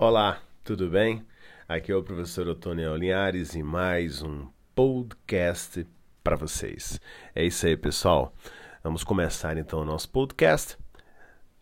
[0.00, 1.26] Olá, tudo bem?
[1.66, 5.84] Aqui é o professor Otônio Linhares e mais um podcast
[6.22, 7.00] para vocês.
[7.34, 8.32] É isso aí, pessoal.
[8.80, 10.78] Vamos começar então o nosso podcast.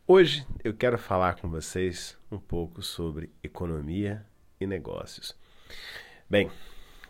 [0.06, 4.22] Hoje eu quero falar com vocês um pouco sobre economia
[4.60, 5.34] e negócios.
[6.28, 6.50] Bem,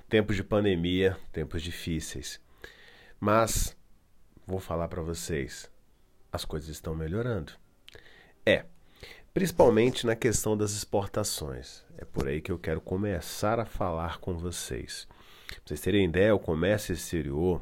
[0.09, 2.41] tempos de pandemia, tempos difíceis,
[3.19, 3.77] mas
[4.47, 5.69] vou falar para vocês,
[6.31, 7.53] as coisas estão melhorando.
[8.47, 8.65] É,
[9.37, 11.85] principalmente na questão das exportações.
[11.99, 15.07] É por aí que eu quero começar a falar com vocês.
[15.47, 17.61] Pra vocês terem ideia, o comércio exterior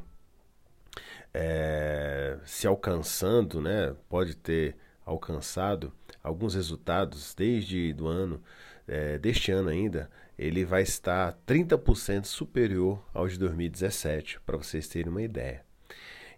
[1.34, 5.92] é, se alcançando, né, pode ter alcançado
[6.22, 8.40] alguns resultados desde do ano,
[8.86, 15.10] é, deste ano ainda, ele vai estar 30% superior ao de 2017, para vocês terem
[15.10, 15.64] uma ideia.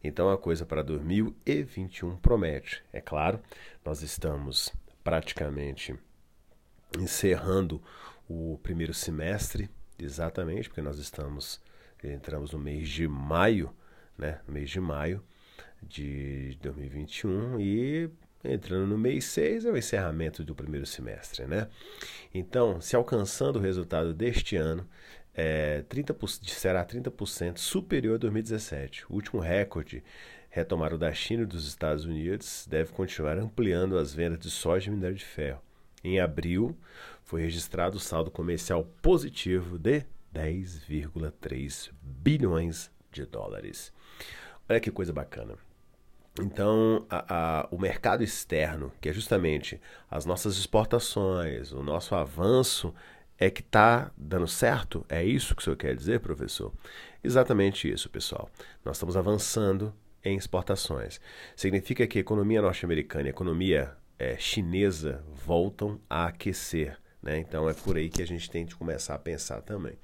[0.02, 2.82] Então a coisa para 2021 promete.
[2.90, 3.38] É claro,
[3.84, 4.72] nós estamos
[5.06, 5.94] praticamente
[6.98, 7.80] encerrando
[8.28, 11.60] o primeiro semestre, exatamente, porque nós estamos
[12.02, 13.72] entramos no mês de maio,
[14.18, 14.40] né?
[14.48, 15.22] No mês de maio
[15.80, 18.10] de 2021 e
[18.42, 21.68] entrando no mês 6 é o encerramento do primeiro semestre, né?
[22.34, 24.88] Então, se alcançando o resultado deste ano,
[25.32, 29.04] é, 30%, será 30% superior a 2017.
[29.08, 30.02] O último recorde
[30.56, 34.94] retomado da China e dos Estados Unidos deve continuar ampliando as vendas de soja e
[34.94, 35.60] minério de ferro.
[36.02, 36.74] Em abril,
[37.22, 43.92] foi registrado o saldo comercial positivo de 10,3 bilhões de dólares.
[44.66, 45.56] Olha que coisa bacana.
[46.40, 49.78] Então, a, a, o mercado externo, que é justamente
[50.10, 52.94] as nossas exportações, o nosso avanço,
[53.38, 55.04] é que está dando certo?
[55.06, 56.72] É isso que o senhor quer dizer, professor?
[57.22, 58.48] Exatamente isso, pessoal.
[58.82, 59.92] Nós estamos avançando
[60.26, 61.20] em exportações.
[61.54, 66.98] Significa que a economia norte-americana e a economia é, chinesa voltam a aquecer.
[67.22, 67.38] Né?
[67.38, 69.94] Então é por aí que a gente tem de começar a pensar também.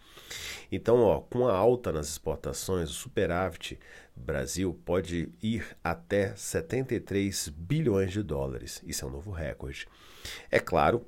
[0.71, 3.79] Então, ó, com a alta nas exportações, o superávit
[4.15, 8.83] Brasil pode ir até 73 bilhões de dólares.
[8.87, 9.87] Isso é um novo recorde.
[10.51, 11.07] É claro,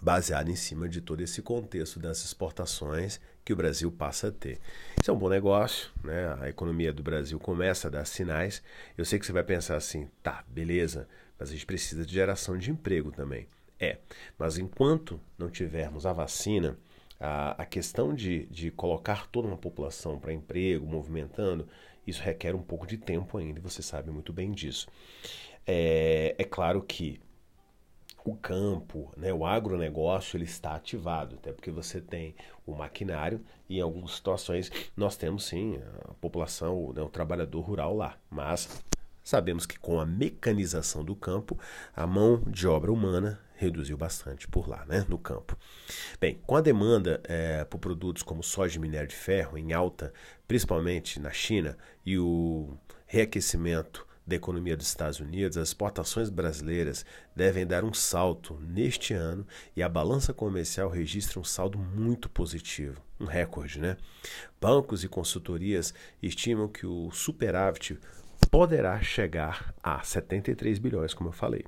[0.00, 4.58] baseado em cima de todo esse contexto das exportações que o Brasil passa a ter.
[5.00, 6.36] Isso é um bom negócio, né?
[6.40, 8.62] A economia do Brasil começa a dar sinais.
[8.96, 11.06] Eu sei que você vai pensar assim, tá, beleza,
[11.38, 13.46] mas a gente precisa de geração de emprego também.
[13.78, 13.98] É,
[14.38, 16.78] mas enquanto não tivermos a vacina,
[17.20, 21.68] a, a questão de, de colocar toda uma população para emprego, movimentando,
[22.06, 24.86] isso requer um pouco de tempo ainda, e você sabe muito bem disso.
[25.66, 27.20] É, é claro que
[28.24, 32.34] o campo, né, o agronegócio, ele está ativado, até porque você tem
[32.66, 37.94] o maquinário e em algumas situações nós temos sim a população, né, o trabalhador rural
[37.94, 38.82] lá, mas
[39.22, 41.58] sabemos que com a mecanização do campo,
[41.94, 45.56] a mão de obra humana reduziu bastante por lá, né, no campo.
[46.18, 50.12] Bem, com a demanda é, por produtos como soja e minério de ferro em alta,
[50.48, 57.04] principalmente na China, e o reaquecimento da economia dos Estados Unidos, as exportações brasileiras
[57.34, 59.46] devem dar um salto neste ano
[59.76, 63.96] e a balança comercial registra um saldo muito positivo, um recorde, né?
[64.60, 65.92] Bancos e consultorias
[66.22, 67.98] estimam que o superávit
[68.50, 71.64] poderá chegar a 73 bilhões, como eu falei.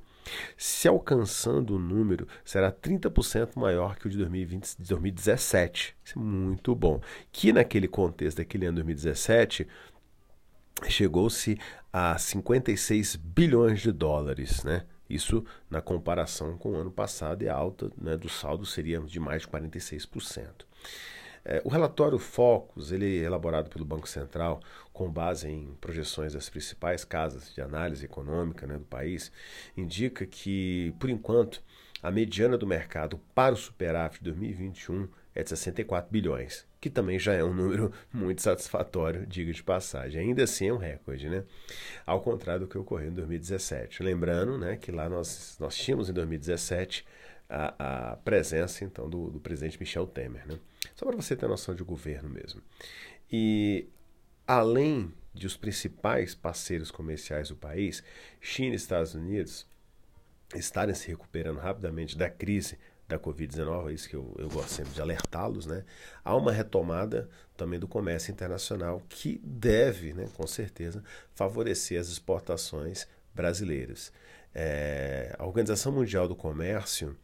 [0.57, 5.97] Se alcançando o número, será 30% maior que o de 2020, 2017.
[6.05, 7.01] Isso é muito bom.
[7.31, 9.67] Que naquele contexto daquele ano 2017
[10.89, 11.59] chegou-se
[11.93, 14.85] a 56 bilhões de dólares, né?
[15.09, 19.21] Isso na comparação com o ano passado e a alta né, do saldo seria de
[19.21, 20.67] mais de 46%.
[21.45, 24.61] É, o relatório Focus, ele é elaborado pelo Banco Central
[24.93, 29.31] com base em projeções das principais casas de análise econômica né, do país,
[29.77, 31.63] indica que, por enquanto,
[32.03, 37.19] a mediana do mercado para o superávit de 2021 é de 64 bilhões, que também
[37.19, 40.21] já é um número muito satisfatório, diga de passagem.
[40.21, 41.45] Ainda assim é um recorde, né?
[42.07, 44.03] Ao contrário do que ocorreu em 2017.
[44.03, 47.05] Lembrando né, que lá nós, nós tínhamos em 2017
[47.49, 50.59] a, a presença então do, do, presidente Michel Temer, né?
[50.95, 52.63] Só para você ter noção de governo mesmo.
[53.31, 53.87] E
[54.47, 58.03] além de os principais parceiros comerciais do país,
[58.41, 59.67] China e Estados Unidos,
[60.55, 64.93] estarem se recuperando rapidamente da crise da Covid-19, é isso que eu, eu gosto sempre
[64.93, 65.85] de alertá-los, né?
[66.25, 71.03] Há uma retomada também do comércio internacional que deve, né, com certeza,
[71.35, 74.13] favorecer as exportações brasileiras.
[74.55, 77.17] É, a Organização Mundial do Comércio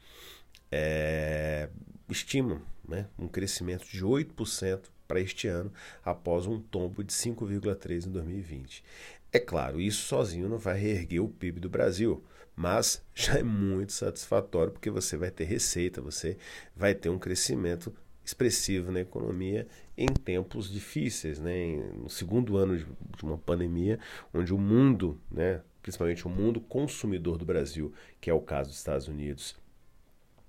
[0.71, 1.69] é,
[2.09, 5.73] estima né, um crescimento de 8% para este ano,
[6.05, 8.85] após um tombo de 5,3% em 2020.
[9.33, 12.23] É claro, isso sozinho não vai reerguer o PIB do Brasil,
[12.55, 16.37] mas já é muito satisfatório porque você vai ter receita, você
[16.77, 17.93] vai ter um crescimento
[18.25, 19.67] expressivo na economia
[19.97, 21.77] em tempos difíceis, né?
[21.97, 23.99] no segundo ano de uma pandemia,
[24.33, 28.79] onde o mundo, né, principalmente o mundo consumidor do Brasil, que é o caso dos
[28.79, 29.57] Estados Unidos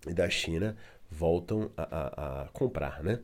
[0.08, 0.78] e da China,
[1.10, 3.04] voltam a, a, a comprar.
[3.04, 3.20] Né?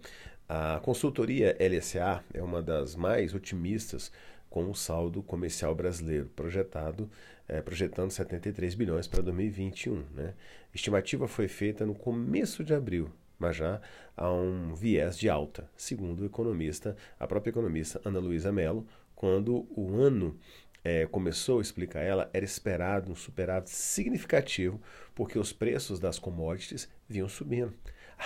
[0.48, 4.12] A consultoria LSA é uma das mais otimistas
[4.50, 7.10] com o saldo comercial brasileiro, projetado,
[7.50, 10.06] é, projetando 73 bilhões para 2021.
[10.14, 10.34] Né?
[10.72, 13.82] A estimativa foi feita no começo de abril, mas já
[14.16, 19.68] há um viés de alta, segundo o economista, a própria economista Ana Luísa Mello, quando
[19.76, 20.40] o ano
[20.84, 24.80] é, começou, explica ela, era esperado um superávit significativo,
[25.16, 27.74] porque os preços das commodities vinham subindo.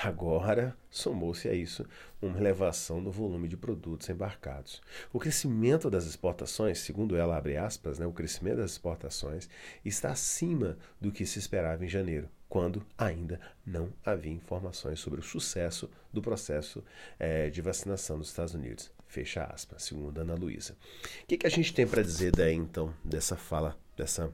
[0.01, 1.85] Agora, somou-se a isso
[2.19, 4.81] uma elevação no volume de produtos embarcados.
[5.13, 9.47] O crescimento das exportações, segundo ela abre aspas, né, o crescimento das exportações
[9.85, 15.23] está acima do que se esperava em janeiro, quando ainda não havia informações sobre o
[15.23, 16.83] sucesso do processo
[17.19, 18.91] é, de vacinação nos Estados Unidos.
[19.07, 20.75] Fecha aspas, segundo Ana Luísa.
[21.21, 24.33] O que, que a gente tem para dizer daí, então, dessa fala dessa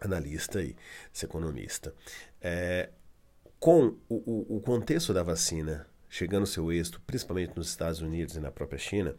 [0.00, 0.74] analista e
[1.22, 1.94] economista?
[2.40, 2.90] É,
[3.62, 8.34] com o, o, o contexto da vacina chegando ao seu êxito, principalmente nos Estados Unidos
[8.34, 9.14] e na própria China,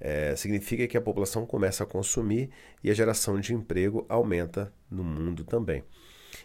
[0.00, 2.50] é, significa que a população começa a consumir
[2.82, 5.84] e a geração de emprego aumenta no mundo também.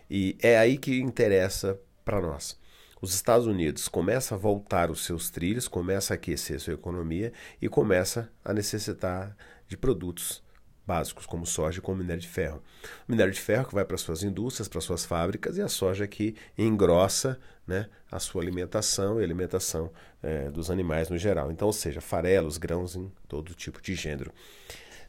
[0.07, 2.59] E é aí que interessa para nós.
[3.01, 7.67] Os Estados Unidos começa a voltar os seus trilhos, começa a aquecer sua economia e
[7.67, 9.35] começa a necessitar
[9.67, 10.43] de produtos
[10.91, 12.61] básicos, como soja e como minério de ferro.
[13.07, 16.05] O minério de ferro que vai para suas indústrias, para suas fábricas, e a soja
[16.05, 19.89] que engrossa né, a sua alimentação e a alimentação
[20.21, 21.49] é, dos animais no geral.
[21.49, 24.33] Então, ou seja, farelos, grãos em todo tipo de gênero.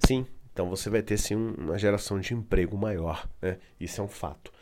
[0.06, 3.28] Sim, então você vai ter sim uma geração de emprego maior.
[3.40, 3.58] Né?
[3.80, 4.52] Isso é um fato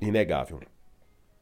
[0.00, 0.60] inegável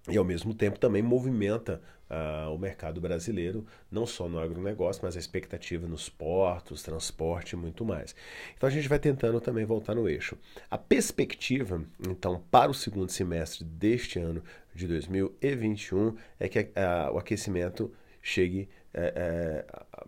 [0.08, 1.80] e ao mesmo tempo também movimenta
[2.12, 7.56] uh, o mercado brasileiro, não só no agronegócio, mas a expectativa nos portos, transporte e
[7.56, 8.14] muito mais.
[8.54, 10.36] Então a gente vai tentando também voltar no eixo.
[10.70, 14.42] A perspectiva, então, para o segundo semestre deste ano
[14.74, 20.06] de 2021 é que uh, o aquecimento chegue uh,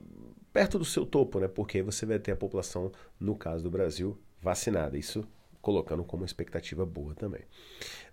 [0.52, 1.48] perto do seu topo, né?
[1.48, 4.96] porque você vai ter a população, no caso do Brasil, vacinada.
[4.96, 5.26] Isso
[5.64, 7.40] colocando como expectativa boa também.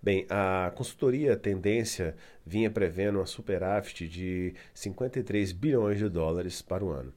[0.02, 2.16] Bem, a consultoria Tendência
[2.46, 7.12] vinha prevendo uma superávit de 53 bilhões de dólares para o ano,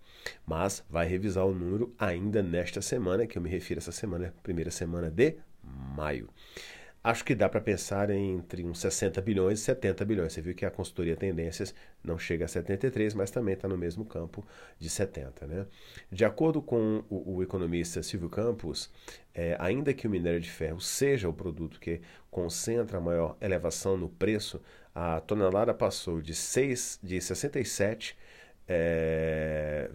[0.46, 4.34] mas vai revisar o número ainda nesta semana, que eu me refiro a essa semana,
[4.44, 6.30] primeira semana de maio.
[7.06, 10.34] Acho que dá para pensar entre uns 60 bilhões e 70 bilhões.
[10.34, 11.72] Você viu que a consultoria Tendências
[12.04, 14.44] não chega a 73, mas também está no mesmo campo
[14.80, 15.46] de 70.
[15.46, 15.68] Né?
[16.12, 18.90] De acordo com o, o economista Silvio Campos,
[19.36, 23.96] é, ainda que o minério de ferro seja o produto que concentra a maior elevação
[23.96, 24.60] no preço,
[24.96, 28.16] a tonelada passou de, 6, de 67,6
[28.68, 29.92] é,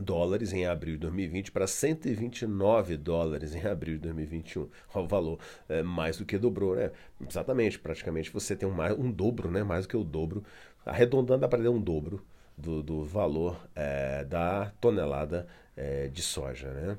[0.00, 4.68] dólares em abril de 2020 para 129 dólares em abril de 2021.
[4.94, 6.90] O valor é, mais do que dobrou, né?
[7.28, 9.62] Exatamente, praticamente você tem um, um dobro, né?
[9.62, 10.44] Mais do que o dobro.
[10.84, 12.24] Arredondando dá para ter um dobro
[12.56, 15.46] do, do valor é, da tonelada
[15.76, 16.96] é, de soja, né?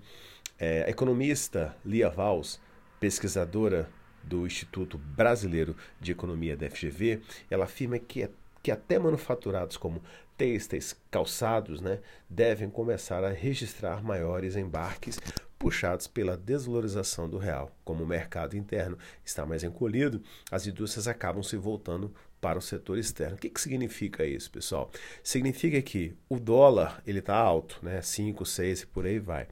[0.57, 2.59] É, a economista Lia Valls,
[2.99, 3.89] pesquisadora
[4.23, 8.29] do Instituto Brasileiro de Economia da FGV, ela afirma que é
[8.61, 10.01] que até manufaturados como
[10.37, 11.99] têxteis, calçados, né,
[12.29, 15.19] devem começar a registrar maiores embarques
[15.59, 17.69] puxados pela desvalorização do real.
[17.83, 22.97] Como o mercado interno está mais encolhido, as indústrias acabam se voltando para o setor
[22.97, 23.35] externo.
[23.35, 24.89] O que, que significa isso, pessoal?
[25.21, 28.01] Significa que o dólar ele está alto, né?
[28.01, 29.47] 5, 6 e por aí vai.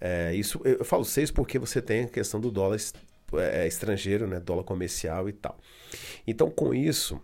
[0.00, 2.78] É, isso, eu falo 6 porque você tem a questão do dólar
[3.32, 4.38] é, estrangeiro, né?
[4.38, 5.58] dólar comercial e tal.
[6.26, 7.20] Então, com isso,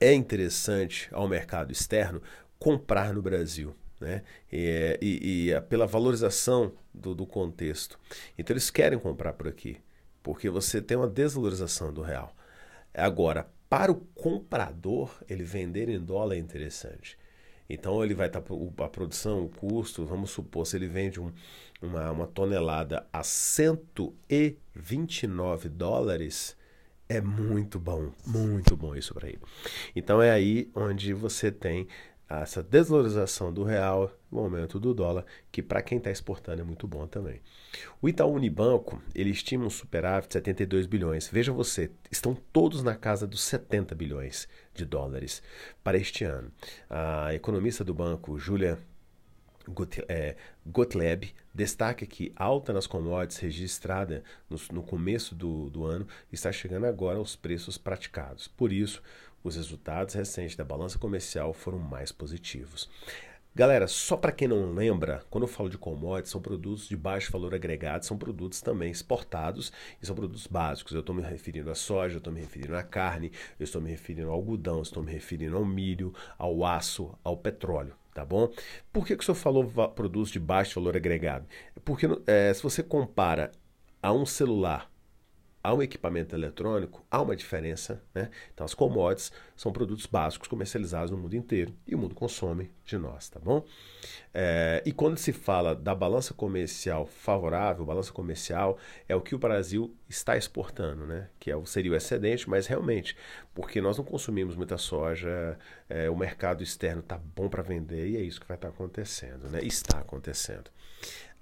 [0.00, 2.22] é interessante ao mercado externo
[2.58, 3.74] comprar no Brasil.
[4.00, 4.22] Né?
[4.50, 7.98] E, e, e pela valorização do, do, contexto.
[8.36, 9.76] Então eles querem comprar por aqui,
[10.22, 12.34] porque você tem uma desvalorização do real.
[12.92, 17.16] Agora, para o comprador, ele vender em dólar é interessante.
[17.70, 21.32] Então ele vai estar tá, a produção, o custo, vamos supor, se ele vende um,
[21.80, 26.56] uma, uma tonelada a 129 dólares,
[27.08, 29.40] é muito bom, muito bom isso para ele.
[29.94, 31.86] Então é aí onde você tem
[32.40, 36.86] essa desvalorização do real, o aumento do dólar, que para quem está exportando é muito
[36.86, 37.40] bom também.
[38.00, 41.28] O Itaú Unibanco, ele estima um superávit de 72 bilhões.
[41.28, 45.42] Veja você, estão todos na casa dos 70 bilhões de dólares
[45.84, 46.50] para este ano.
[46.88, 48.78] A economista do banco, Júlia
[50.08, 56.50] é, Gotlab destaca que alta nas commodities registrada no, no começo do, do ano está
[56.50, 58.48] chegando agora aos preços praticados.
[58.48, 59.02] Por isso,
[59.44, 62.88] os resultados recentes da balança comercial foram mais positivos.
[63.54, 67.30] Galera, só para quem não lembra, quando eu falo de commodities, são produtos de baixo
[67.30, 70.94] valor agregado, são produtos também exportados e são produtos básicos.
[70.94, 73.90] Eu estou me referindo à soja, eu estou me referindo à carne, eu estou me
[73.90, 78.52] referindo ao algodão, estou me referindo ao milho, ao aço, ao petróleo tá bom?
[78.92, 79.64] Por que, que o senhor falou
[79.94, 81.46] produtos de baixo valor agregado?
[81.84, 83.52] Porque é, se você compara
[84.02, 84.91] a um celular
[85.62, 88.02] a um equipamento eletrônico, há uma diferença.
[88.14, 88.30] Né?
[88.52, 92.98] Então, as commodities são produtos básicos comercializados no mundo inteiro e o mundo consome de
[92.98, 93.64] nós, tá bom?
[94.34, 98.76] É, e quando se fala da balança comercial favorável, balança comercial
[99.08, 101.28] é o que o Brasil está exportando, né?
[101.38, 103.16] que é, seria o excedente, mas realmente,
[103.54, 105.56] porque nós não consumimos muita soja,
[105.88, 108.74] é, o mercado externo está bom para vender e é isso que vai estar tá
[108.74, 109.60] acontecendo, né?
[109.62, 110.70] está acontecendo.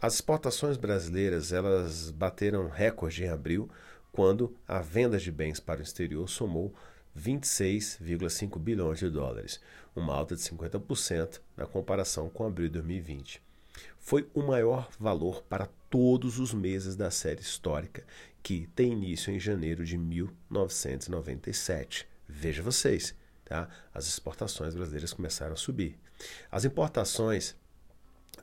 [0.00, 3.68] As exportações brasileiras elas bateram recorde em abril,
[4.12, 6.74] quando a venda de bens para o exterior somou
[7.18, 9.60] 26,5 bilhões de dólares,
[9.94, 13.42] uma alta de 50% na comparação com abril de 2020.
[13.98, 18.04] Foi o maior valor para todos os meses da série histórica,
[18.42, 22.08] que tem início em janeiro de 1997.
[22.28, 23.14] Veja vocês,
[23.44, 23.68] tá?
[23.92, 25.98] As exportações brasileiras começaram a subir.
[26.50, 27.54] As importações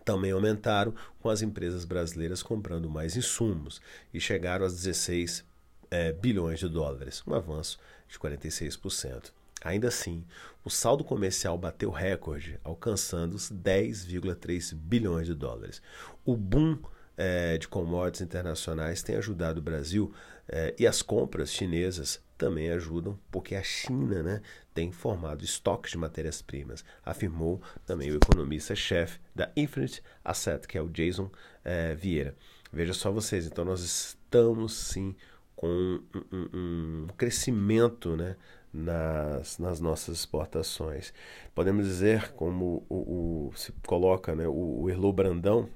[0.03, 3.81] também aumentaram com as empresas brasileiras comprando mais insumos
[4.13, 5.45] e chegaram a 16
[5.89, 9.31] é, bilhões de dólares, um avanço de 46%.
[9.63, 10.23] Ainda assim,
[10.63, 15.81] o saldo comercial bateu recorde, alcançando os 10,3 bilhões de dólares.
[16.23, 16.77] O boom
[17.17, 20.13] é, de commodities internacionais tem ajudado o Brasil
[20.47, 24.41] é, e as compras chinesas também ajudam, porque a China né,
[24.73, 30.87] tem formado estoques de matérias-primas, afirmou também o economista-chefe da Infinite Asset, que é o
[30.87, 31.31] Jason
[31.65, 32.35] é, Vieira.
[32.71, 35.15] Veja só vocês, então nós estamos sim
[35.57, 38.37] com um, um, um crescimento né,
[38.71, 41.11] nas, nas nossas exportações.
[41.53, 45.67] Podemos dizer, como o, o se coloca né, o, o Erlô Brandão,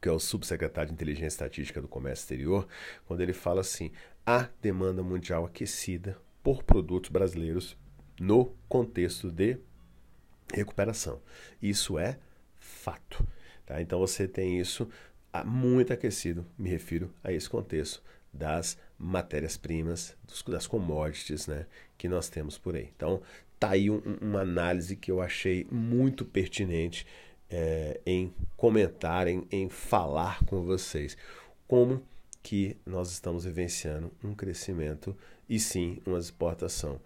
[0.00, 2.66] que é o subsecretário de Inteligência Estatística do Comércio Exterior,
[3.06, 3.92] quando ele fala assim:
[4.24, 7.76] há demanda mundial aquecida por produtos brasileiros
[8.18, 9.58] no contexto de
[10.52, 11.20] recuperação.
[11.60, 12.18] Isso é
[12.58, 13.26] fato.
[13.66, 13.82] Tá?
[13.82, 14.88] Então você tem isso
[15.44, 20.16] muito aquecido, me refiro a esse contexto das matérias-primas,
[20.46, 21.66] das commodities né,
[21.96, 22.90] que nós temos por aí.
[22.96, 23.22] Então,
[23.58, 27.06] tá aí um, uma análise que eu achei muito pertinente
[27.50, 31.16] é, em comentar, em, em falar com vocês.
[31.66, 32.02] Como
[32.42, 35.16] que nós estamos vivenciando um crescimento
[35.48, 37.00] e sim uma exportação.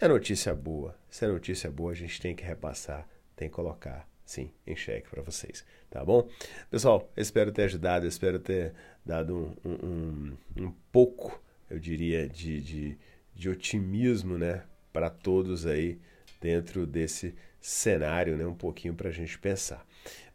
[0.00, 0.96] É notícia boa.
[1.10, 3.06] Se é notícia boa, a gente tem que repassar,
[3.36, 6.28] tem que colocar sim em xeque para vocês, tá bom?
[6.70, 8.74] Pessoal, espero ter ajudado, espero ter
[9.08, 12.98] dado um, um, um pouco, eu diria, de, de,
[13.34, 15.98] de otimismo, né, para todos aí
[16.42, 19.84] dentro desse cenário, né, um pouquinho para a gente pensar.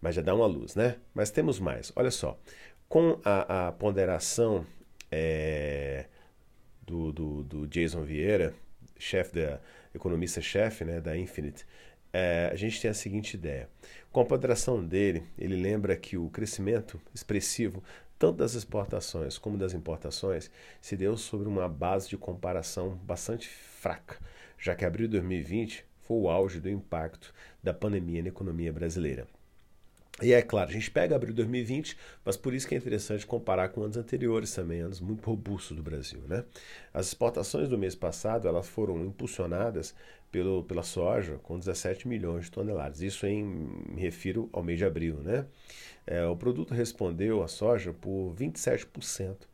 [0.01, 0.97] Mas já dá uma luz, né?
[1.13, 1.93] Mas temos mais.
[1.95, 2.37] Olha só,
[2.89, 4.65] com a, a ponderação
[5.11, 6.07] é,
[6.81, 8.55] do, do, do Jason Vieira,
[8.97, 9.61] chefe da
[9.93, 11.65] economista-chefe né, da Infinite,
[12.11, 13.69] é, a gente tem a seguinte ideia.
[14.11, 17.83] Com a ponderação dele, ele lembra que o crescimento expressivo
[18.23, 20.49] tanto das exportações como das importações
[20.79, 24.17] se deu sobre uma base de comparação bastante fraca,
[24.57, 29.27] já que abril de 2020 foi o auge do impacto da pandemia na economia brasileira.
[30.21, 33.25] E é claro, a gente pega abril de 2020, mas por isso que é interessante
[33.25, 36.21] comparar com anos anteriores também, anos muito robustos do Brasil.
[36.27, 36.45] Né?
[36.93, 39.95] As exportações do mês passado elas foram impulsionadas
[40.31, 43.01] pelo, pela soja com 17 milhões de toneladas.
[43.01, 45.17] Isso em, me refiro ao mês de abril.
[45.17, 45.47] Né?
[46.05, 49.47] É, o produto respondeu à soja por 27%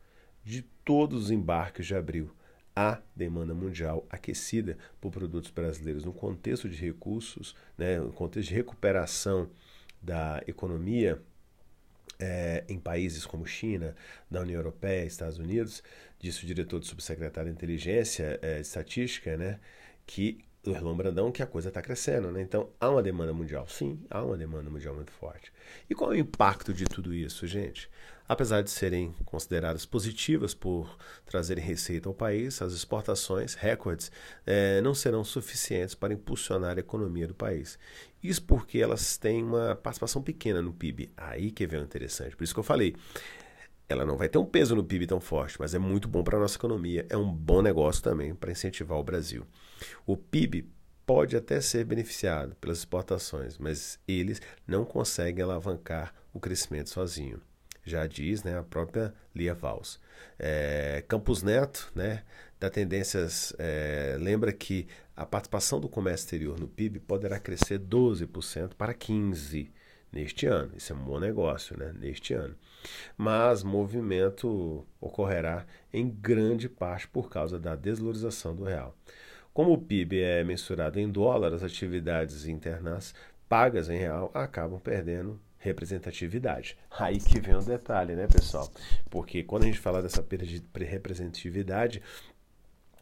[0.44, 2.30] de todos os embarques de abril.
[2.76, 8.54] A demanda mundial aquecida por produtos brasileiros no contexto de recursos, né, no contexto de
[8.54, 9.50] recuperação
[10.02, 11.20] da economia
[12.18, 13.94] é, em países como China,
[14.30, 15.82] da União Europeia, Estados Unidos,
[16.18, 19.58] disse o diretor do subsecretário de Inteligência é, Estatística, né,
[20.06, 22.30] que o Erlon Brandão, que a coisa está crescendo.
[22.30, 22.42] Né?
[22.42, 23.66] Então, há uma demanda mundial?
[23.68, 25.52] Sim, há uma demanda mundial muito forte.
[25.88, 27.90] E qual é o impacto de tudo isso, gente?
[28.28, 34.12] Apesar de serem consideradas positivas por trazerem receita ao país, as exportações, recordes,
[34.46, 37.76] é, não serão suficientes para impulsionar a economia do país.
[38.22, 41.10] Isso porque elas têm uma participação pequena no PIB.
[41.16, 42.36] Aí que vem o interessante.
[42.36, 42.94] Por isso que eu falei,
[43.90, 46.36] ela não vai ter um peso no PIB tão forte, mas é muito bom para
[46.36, 47.04] a nossa economia.
[47.10, 49.44] É um bom negócio também para incentivar o Brasil.
[50.06, 50.64] O PIB
[51.04, 57.42] pode até ser beneficiado pelas exportações, mas eles não conseguem alavancar o crescimento sozinho.
[57.84, 59.98] Já diz né, a própria Lia Vals.
[60.38, 62.22] É, Campos Neto, né,
[62.60, 68.74] da Tendências, é, lembra que a participação do comércio exterior no PIB poderá crescer 12%
[68.74, 69.68] para 15%
[70.12, 70.72] neste ano.
[70.76, 72.54] Isso é um bom negócio né, neste ano.
[73.16, 78.94] Mas movimento ocorrerá em grande parte por causa da desvalorização do real.
[79.52, 83.14] Como o PIB é mensurado em dólar, as atividades internas
[83.48, 86.78] pagas em real acabam perdendo representatividade.
[86.98, 88.70] Aí que vem o detalhe, né, pessoal?
[89.10, 92.02] Porque quando a gente fala dessa perda de representatividade,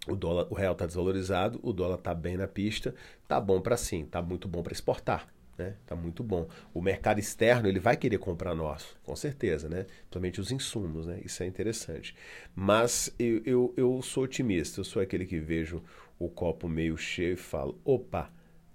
[0.08, 2.94] o dólar, o real está desvalorizado, o dólar está bem na pista,
[3.28, 5.28] tá bom para sim, tá muito bom para exportar.
[5.59, 5.75] Né?
[5.85, 6.49] Tá muito bom.
[6.73, 9.87] O mercado externo ele vai querer comprar nosso, com certeza, né?
[10.03, 11.21] Principalmente os insumos, né?
[11.25, 12.15] Isso é interessante.
[12.55, 15.83] Mas eu, eu, eu sou otimista, eu sou aquele que vejo
[16.17, 18.31] o copo meio cheio e falo: opa,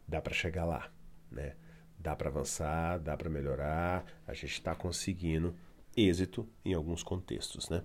[0.05, 0.91] dá para chegar lá,
[1.31, 1.53] né?
[1.97, 5.55] Dá para avançar, dá para melhorar, a gente está conseguindo
[5.95, 7.81] êxito em alguns contextos, né?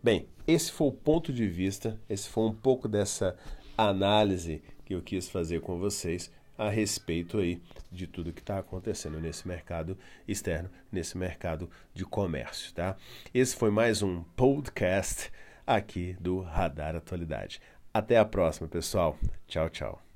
[0.00, 3.36] Bem, esse foi o ponto de vista, esse foi um pouco dessa
[3.76, 9.20] análise que eu quis fazer com vocês a respeito aí de tudo que está acontecendo
[9.20, 9.96] nesse mercado
[10.26, 12.96] externo, nesse mercado de comércio, tá?
[13.32, 15.32] Esse foi mais um podcast
[15.64, 17.60] aqui do Radar Atualidade.
[17.94, 19.16] Até a próxima, pessoal.
[19.46, 20.07] Tchau, tchau.